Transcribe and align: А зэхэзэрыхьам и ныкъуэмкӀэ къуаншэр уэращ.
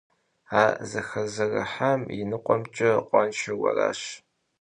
А 0.61 0.63
зэхэзэрыхьам 0.89 2.01
и 2.17 2.19
ныкъуэмкӀэ 2.29 2.91
къуаншэр 3.07 3.53
уэращ. 3.61 4.01